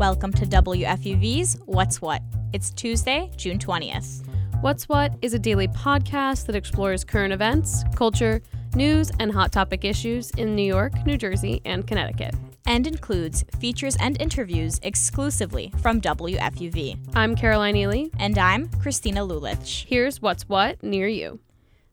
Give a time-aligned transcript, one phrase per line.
[0.00, 2.22] Welcome to WFUV's What's What.
[2.54, 4.26] It's Tuesday, June 20th.
[4.62, 8.40] What's What is a daily podcast that explores current events, culture,
[8.74, 12.34] news, and hot topic issues in New York, New Jersey, and Connecticut.
[12.64, 16.96] And includes features and interviews exclusively from WFUV.
[17.14, 18.06] I'm Caroline Ely.
[18.18, 19.84] And I'm Christina Lulich.
[19.84, 21.40] Here's What's What near you.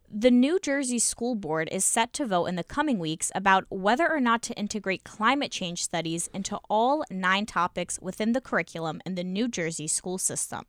[0.10, 4.10] The New Jersey School Board is set to vote in the coming weeks about whether
[4.10, 9.16] or not to integrate climate change studies into all nine topics within the curriculum in
[9.16, 10.64] the New Jersey school system.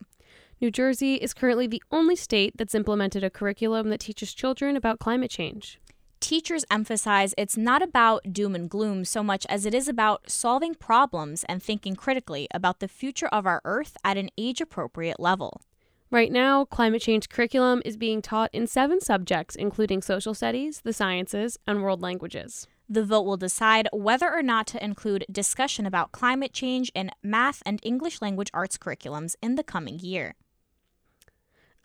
[0.61, 4.99] New Jersey is currently the only state that's implemented a curriculum that teaches children about
[4.99, 5.81] climate change.
[6.19, 10.75] Teachers emphasize it's not about doom and gloom so much as it is about solving
[10.75, 15.63] problems and thinking critically about the future of our Earth at an age appropriate level.
[16.11, 20.95] Right now, climate change curriculum is being taught in seven subjects, including social studies, the
[20.95, 22.67] sciences, and world languages.
[22.89, 27.63] The vote will decide whether or not to include discussion about climate change in math
[27.67, 30.35] and English language arts curriculums in the coming year.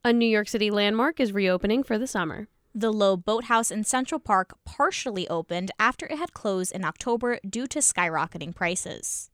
[0.06, 2.48] A New York City landmark is reopening for the summer.
[2.74, 7.68] The Loeb Boathouse in Central Park partially opened after it had closed in October due
[7.68, 9.30] to skyrocketing prices.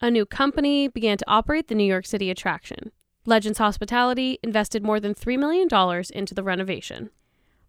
[0.00, 2.90] A new company began to operate the New York City attraction.
[3.26, 5.66] Legends Hospitality invested more than $3 million
[6.12, 7.08] into the renovation.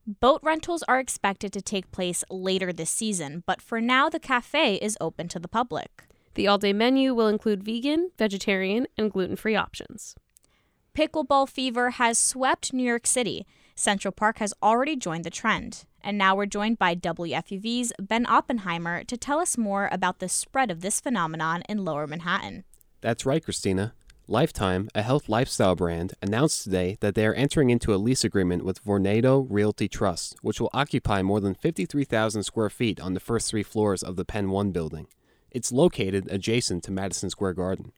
[0.05, 4.75] Boat rentals are expected to take place later this season, but for now, the cafe
[4.75, 6.03] is open to the public.
[6.33, 10.13] The all day menu will include vegan, vegetarian, and gluten free options.
[10.93, 13.47] Pickleball fever has swept New York City.
[13.75, 15.85] Central Park has already joined the trend.
[16.01, 20.69] And now we're joined by WFUV's Ben Oppenheimer to tell us more about the spread
[20.69, 22.65] of this phenomenon in lower Manhattan.
[22.99, 23.93] That's right, Christina.
[24.27, 28.65] Lifetime, a health lifestyle brand, announced today that they are entering into a lease agreement
[28.65, 33.51] with Vornado Realty Trust, which will occupy more than 53,000 square feet on the first
[33.51, 35.05] three floors of the Penn 1 building.
[35.51, 37.91] It's located adjacent to Madison Square Garden.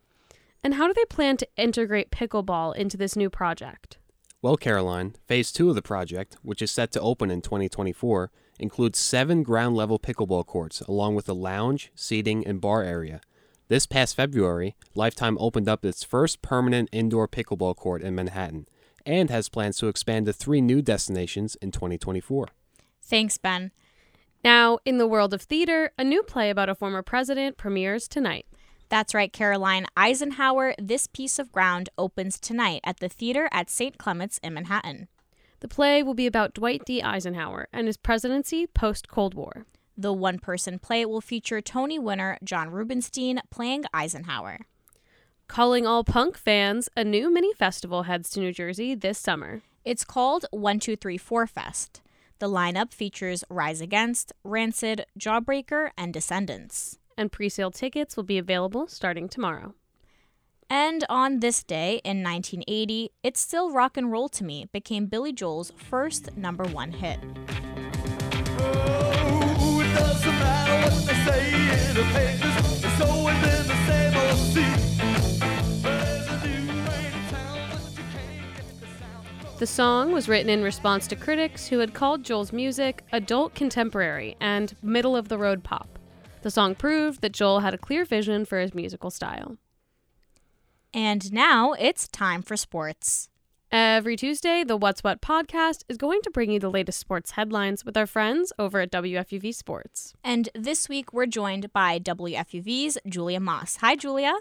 [0.61, 3.98] And how do they plan to integrate pickleball into this new project?
[4.42, 8.99] Well, Caroline, phase two of the project, which is set to open in 2024, includes
[8.99, 13.21] seven ground level pickleball courts, along with a lounge, seating, and bar area.
[13.70, 18.66] This past February, Lifetime opened up its first permanent indoor pickleball court in Manhattan
[19.05, 22.48] and has plans to expand to three new destinations in 2024.
[23.02, 23.72] Thanks, Ben.
[24.42, 28.45] Now, in the world of theater, a new play about a former president premieres tonight.
[28.88, 29.86] That's right, Caroline.
[29.98, 33.98] Eisenhower, This Piece of Ground opens tonight at the theater at St.
[33.98, 35.10] Clement's in Manhattan.
[35.60, 37.02] The play will be about Dwight D.
[37.02, 39.66] Eisenhower and his presidency post Cold War.
[40.00, 44.60] The one person play will feature Tony winner John Rubinstein playing Eisenhower.
[45.48, 49.64] Calling all punk fans, a new mini festival heads to New Jersey this summer.
[49.84, 52.02] It's called 1234 Fest.
[52.38, 57.00] The lineup features Rise Against, Rancid, Jawbreaker, and Descendents.
[57.18, 59.74] And pre sale tickets will be available starting tomorrow.
[60.70, 65.34] And on this day in 1980, It's Still Rock and Roll to Me became Billy
[65.34, 67.20] Joel's first number one hit.
[79.60, 84.38] The song was written in response to critics who had called Joel's music adult contemporary
[84.39, 85.98] and middle of the road pop.
[86.44, 89.58] The song proved that Joel had a clear vision for his musical style.
[90.94, 93.30] And now it's time for sports.
[93.70, 97.83] Every Tuesday, the What's What podcast is going to bring you the latest sports headlines
[97.83, 100.14] with our friends over at WFUV Sports.
[100.23, 103.76] And this week, we're joined by WFUV's Julia Moss.
[103.78, 104.33] Hi, Julia.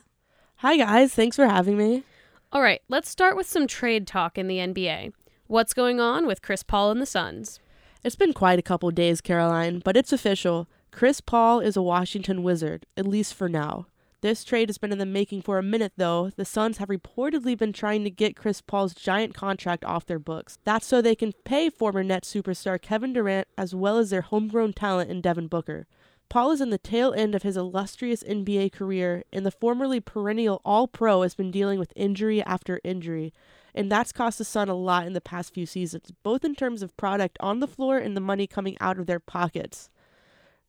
[0.58, 1.12] Hi, guys.
[1.12, 2.04] Thanks for having me.
[2.52, 5.12] All right, let's start with some trade talk in the NBA.
[5.48, 7.58] What's going on with Chris Paul and the Suns?
[8.04, 10.68] It's been quite a couple days, Caroline, but it's official.
[10.92, 13.86] Chris Paul is a Washington Wizard, at least for now.
[14.22, 16.30] This trade has been in the making for a minute, though.
[16.36, 20.58] The Suns have reportedly been trying to get Chris Paul's giant contract off their books.
[20.64, 24.72] That's so they can pay former Nets superstar Kevin Durant as well as their homegrown
[24.72, 25.86] talent in Devin Booker.
[26.28, 30.60] Paul is in the tail end of his illustrious NBA career, and the formerly perennial
[30.64, 33.32] All Pro has been dealing with injury after injury.
[33.74, 36.82] And that's cost the Sun a lot in the past few seasons, both in terms
[36.82, 39.90] of product on the floor and the money coming out of their pockets.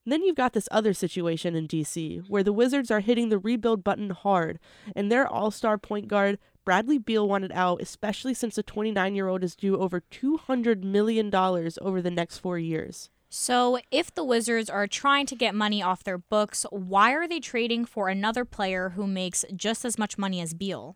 [0.07, 3.83] Then you've got this other situation in DC, where the Wizards are hitting the rebuild
[3.83, 4.57] button hard,
[4.95, 9.27] and their all star point guard, Bradley Beal, wanted out, especially since the 29 year
[9.27, 13.09] old is due over $200 million over the next four years.
[13.30, 17.42] So, if the Wizards are trying to get money off their books, why are they
[17.42, 20.95] trading for another player who makes just as much money as Beal?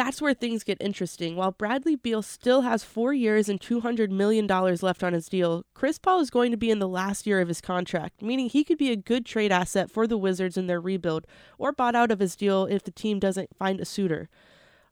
[0.00, 1.36] That's where things get interesting.
[1.36, 5.98] While Bradley Beal still has four years and $200 million left on his deal, Chris
[5.98, 8.78] Paul is going to be in the last year of his contract, meaning he could
[8.78, 11.26] be a good trade asset for the Wizards in their rebuild,
[11.58, 14.30] or bought out of his deal if the team doesn't find a suitor.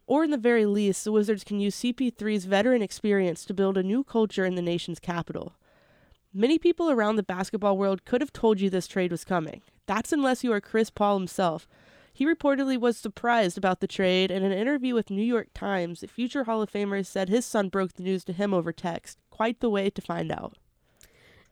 [0.06, 3.82] Or, in the very least, the Wizards can use CP3's veteran experience to build a
[3.82, 5.54] new culture in the nation's capital.
[6.34, 9.62] Many people around the basketball world could have told you this trade was coming.
[9.86, 11.66] That's unless you are Chris Paul himself.
[12.18, 16.02] He reportedly was surprised about the trade, and in an interview with New York Times,
[16.08, 19.20] future Hall of Famer said his son broke the news to him over text.
[19.30, 20.58] Quite the way to find out.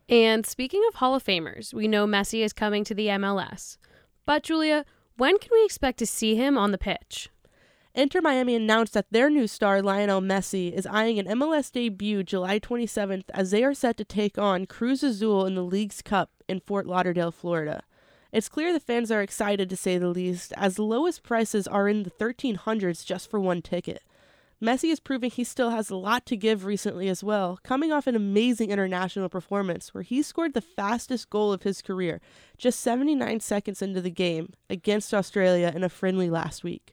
[0.08, 3.76] And speaking of Hall of Famers, we know Messi is coming to the MLS.
[4.24, 4.84] But, Julia,
[5.16, 7.30] when can we expect to see him on the pitch?
[7.94, 12.58] Inter Miami announced that their new star, Lionel Messi, is eyeing an MLS debut July
[12.58, 16.58] 27th as they are set to take on Cruz Azul in the Leagues Cup in
[16.58, 17.84] Fort Lauderdale, Florida.
[18.36, 21.88] It's clear the fans are excited to say the least, as the lowest prices are
[21.88, 24.02] in the 1300s just for one ticket.
[24.62, 28.06] Messi is proving he still has a lot to give recently as well, coming off
[28.06, 32.20] an amazing international performance where he scored the fastest goal of his career,
[32.58, 36.92] just 79 seconds into the game, against Australia in a friendly last week.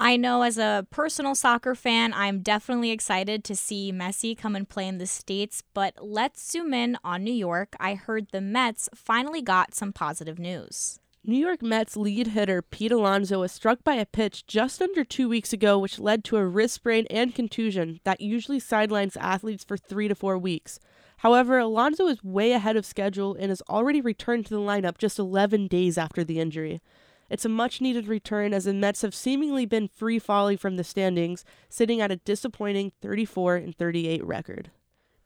[0.00, 4.68] I know as a personal soccer fan, I'm definitely excited to see Messi come and
[4.68, 7.74] play in the States, but let's zoom in on New York.
[7.80, 11.00] I heard the Mets finally got some positive news.
[11.24, 15.28] New York Mets lead hitter Pete Alonso was struck by a pitch just under two
[15.28, 19.76] weeks ago, which led to a wrist sprain and contusion that usually sidelines athletes for
[19.76, 20.78] three to four weeks.
[21.18, 25.18] However, Alonso is way ahead of schedule and has already returned to the lineup just
[25.18, 26.80] 11 days after the injury.
[27.30, 30.84] It's a much needed return as the Mets have seemingly been free falling from the
[30.84, 34.70] standings, sitting at a disappointing 34 and 38 record.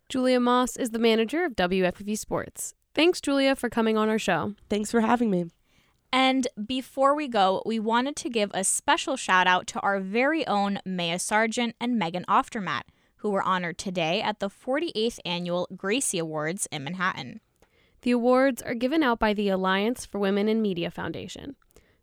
[0.08, 2.74] Julia Moss is the manager of WFUV Sports.
[2.94, 4.54] Thanks, Julia, for coming on our show.
[4.68, 5.46] Thanks for having me.
[6.12, 10.46] And before we go, we wanted to give a special shout out to our very
[10.46, 12.82] own Maya Sargent and Megan Oftermatt,
[13.16, 17.40] who were honored today at the 48th Annual Gracie Awards in Manhattan.
[18.02, 21.56] The awards are given out by the Alliance for Women in Media Foundation.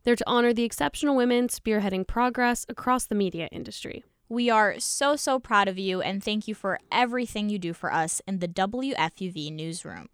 [0.04, 4.04] They're to honor the exceptional women spearheading progress across the media industry.
[4.30, 7.92] We are so, so proud of you and thank you for everything you do for
[7.92, 10.08] us in the WFUV newsroom.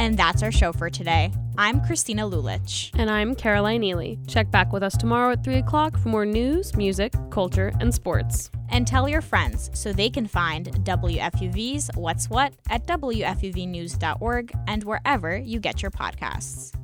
[0.00, 1.32] And that's our show for today.
[1.56, 2.90] I'm Christina Lulich.
[2.96, 4.18] And I'm Caroline Neely.
[4.28, 8.50] Check back with us tomorrow at 3 o'clock for more news, music, culture, and sports.
[8.70, 15.36] And tell your friends so they can find WFUV's What's What at WFUVnews.org and wherever
[15.36, 16.74] you get your podcasts.